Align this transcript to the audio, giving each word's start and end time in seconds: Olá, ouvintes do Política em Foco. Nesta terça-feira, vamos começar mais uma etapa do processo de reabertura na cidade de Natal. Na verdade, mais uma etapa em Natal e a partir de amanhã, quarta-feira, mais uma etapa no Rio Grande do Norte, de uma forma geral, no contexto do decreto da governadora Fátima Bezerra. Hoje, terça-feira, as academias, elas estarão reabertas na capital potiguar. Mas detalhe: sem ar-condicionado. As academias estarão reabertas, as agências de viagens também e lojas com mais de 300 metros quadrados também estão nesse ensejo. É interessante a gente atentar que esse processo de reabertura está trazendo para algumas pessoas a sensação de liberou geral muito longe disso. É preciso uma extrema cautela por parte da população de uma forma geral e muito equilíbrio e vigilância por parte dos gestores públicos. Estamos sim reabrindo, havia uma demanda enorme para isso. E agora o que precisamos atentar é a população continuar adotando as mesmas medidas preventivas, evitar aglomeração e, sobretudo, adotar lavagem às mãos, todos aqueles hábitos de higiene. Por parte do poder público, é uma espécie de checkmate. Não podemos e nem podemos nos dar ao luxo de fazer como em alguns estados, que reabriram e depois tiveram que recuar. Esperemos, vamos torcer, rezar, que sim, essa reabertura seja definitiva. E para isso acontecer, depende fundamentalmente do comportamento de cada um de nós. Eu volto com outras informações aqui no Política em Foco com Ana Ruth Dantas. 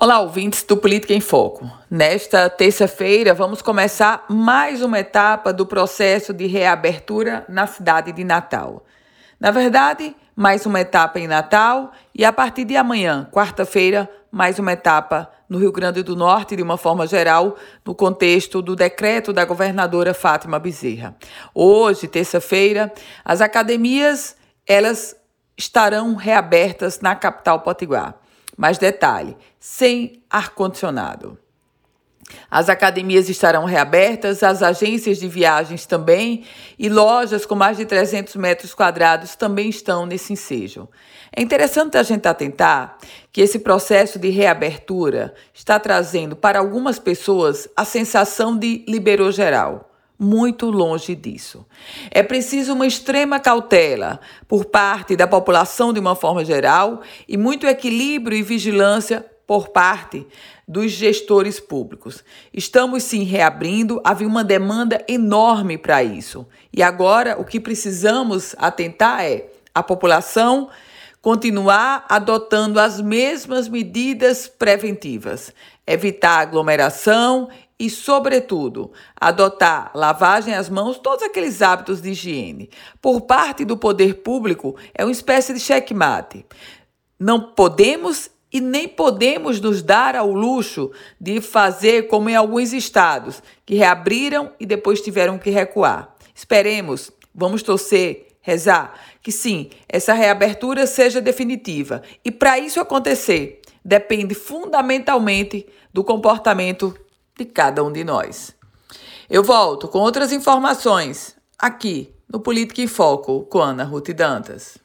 Olá, 0.00 0.20
ouvintes 0.20 0.62
do 0.62 0.76
Política 0.76 1.12
em 1.12 1.20
Foco. 1.20 1.68
Nesta 1.90 2.48
terça-feira, 2.48 3.34
vamos 3.34 3.60
começar 3.60 4.24
mais 4.28 4.80
uma 4.80 5.00
etapa 5.00 5.52
do 5.52 5.66
processo 5.66 6.32
de 6.32 6.46
reabertura 6.46 7.44
na 7.48 7.66
cidade 7.66 8.12
de 8.12 8.22
Natal. 8.22 8.84
Na 9.40 9.50
verdade, 9.50 10.14
mais 10.36 10.64
uma 10.66 10.80
etapa 10.80 11.18
em 11.18 11.26
Natal 11.26 11.90
e 12.14 12.24
a 12.24 12.32
partir 12.32 12.64
de 12.64 12.76
amanhã, 12.76 13.28
quarta-feira, 13.32 14.08
mais 14.30 14.60
uma 14.60 14.72
etapa 14.72 15.28
no 15.48 15.58
Rio 15.58 15.72
Grande 15.72 16.04
do 16.04 16.14
Norte, 16.14 16.54
de 16.54 16.62
uma 16.62 16.76
forma 16.76 17.04
geral, 17.04 17.56
no 17.84 17.92
contexto 17.92 18.62
do 18.62 18.76
decreto 18.76 19.32
da 19.32 19.44
governadora 19.44 20.14
Fátima 20.14 20.60
Bezerra. 20.60 21.16
Hoje, 21.52 22.06
terça-feira, 22.06 22.92
as 23.24 23.40
academias, 23.40 24.36
elas 24.64 25.16
estarão 25.56 26.14
reabertas 26.14 27.00
na 27.00 27.16
capital 27.16 27.62
potiguar. 27.62 28.14
Mas 28.58 28.76
detalhe: 28.76 29.36
sem 29.60 30.20
ar-condicionado. 30.28 31.38
As 32.50 32.68
academias 32.68 33.30
estarão 33.30 33.64
reabertas, 33.64 34.42
as 34.42 34.62
agências 34.62 35.18
de 35.18 35.26
viagens 35.28 35.86
também 35.86 36.44
e 36.78 36.88
lojas 36.90 37.46
com 37.46 37.54
mais 37.54 37.78
de 37.78 37.86
300 37.86 38.36
metros 38.36 38.74
quadrados 38.74 39.34
também 39.34 39.70
estão 39.70 40.04
nesse 40.04 40.34
ensejo. 40.34 40.86
É 41.34 41.40
interessante 41.40 41.96
a 41.96 42.02
gente 42.02 42.28
atentar 42.28 42.98
que 43.32 43.40
esse 43.40 43.60
processo 43.60 44.18
de 44.18 44.28
reabertura 44.28 45.32
está 45.54 45.80
trazendo 45.80 46.36
para 46.36 46.58
algumas 46.58 46.98
pessoas 46.98 47.66
a 47.74 47.84
sensação 47.84 48.58
de 48.58 48.84
liberou 48.86 49.32
geral 49.32 49.87
muito 50.18 50.70
longe 50.70 51.14
disso. 51.14 51.64
É 52.10 52.22
preciso 52.22 52.72
uma 52.72 52.86
extrema 52.86 53.38
cautela 53.38 54.20
por 54.48 54.64
parte 54.64 55.14
da 55.14 55.26
população 55.26 55.92
de 55.92 56.00
uma 56.00 56.16
forma 56.16 56.44
geral 56.44 57.02
e 57.28 57.36
muito 57.36 57.66
equilíbrio 57.66 58.36
e 58.36 58.42
vigilância 58.42 59.24
por 59.46 59.68
parte 59.68 60.26
dos 60.66 60.92
gestores 60.92 61.58
públicos. 61.58 62.22
Estamos 62.52 63.04
sim 63.04 63.22
reabrindo, 63.22 64.00
havia 64.04 64.28
uma 64.28 64.44
demanda 64.44 65.02
enorme 65.08 65.78
para 65.78 66.02
isso. 66.02 66.46
E 66.70 66.82
agora 66.82 67.40
o 67.40 67.44
que 67.44 67.58
precisamos 67.58 68.54
atentar 68.58 69.24
é 69.24 69.46
a 69.74 69.82
população 69.82 70.68
continuar 71.28 72.06
adotando 72.08 72.80
as 72.80 73.02
mesmas 73.02 73.68
medidas 73.68 74.48
preventivas, 74.48 75.52
evitar 75.86 76.38
aglomeração 76.38 77.50
e, 77.78 77.90
sobretudo, 77.90 78.92
adotar 79.14 79.90
lavagem 79.94 80.54
às 80.54 80.70
mãos, 80.70 80.98
todos 80.98 81.22
aqueles 81.22 81.60
hábitos 81.60 82.00
de 82.00 82.12
higiene. 82.12 82.70
Por 82.98 83.20
parte 83.20 83.62
do 83.66 83.76
poder 83.76 84.22
público, 84.22 84.74
é 84.94 85.04
uma 85.04 85.12
espécie 85.12 85.52
de 85.52 85.60
checkmate. 85.60 86.46
Não 87.20 87.38
podemos 87.38 88.30
e 88.50 88.58
nem 88.58 88.88
podemos 88.88 89.60
nos 89.60 89.82
dar 89.82 90.16
ao 90.16 90.32
luxo 90.32 90.90
de 91.20 91.42
fazer 91.42 92.08
como 92.08 92.30
em 92.30 92.36
alguns 92.36 92.72
estados, 92.72 93.42
que 93.66 93.74
reabriram 93.74 94.50
e 94.58 94.64
depois 94.64 95.02
tiveram 95.02 95.36
que 95.36 95.50
recuar. 95.50 96.16
Esperemos, 96.34 97.10
vamos 97.34 97.62
torcer, 97.62 98.28
rezar, 98.48 98.94
que 99.22 99.30
sim, 99.30 99.68
essa 99.86 100.14
reabertura 100.14 100.86
seja 100.86 101.20
definitiva. 101.20 102.02
E 102.24 102.30
para 102.30 102.58
isso 102.58 102.80
acontecer, 102.80 103.60
depende 103.84 104.34
fundamentalmente 104.34 105.66
do 105.92 106.02
comportamento 106.02 106.98
de 107.36 107.44
cada 107.44 107.84
um 107.84 107.92
de 107.92 108.02
nós. 108.02 108.56
Eu 109.28 109.44
volto 109.44 109.86
com 109.86 109.98
outras 109.98 110.32
informações 110.32 111.36
aqui 111.58 112.10
no 112.26 112.40
Política 112.40 112.80
em 112.80 112.86
Foco 112.86 113.42
com 113.42 113.58
Ana 113.58 113.84
Ruth 113.84 114.08
Dantas. 114.14 114.78